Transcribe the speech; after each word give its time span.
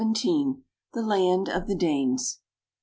THE 0.93 1.03
LAND 1.03 1.47
OF 1.47 1.67
THE 1.67 1.75
DANES. 1.75 2.39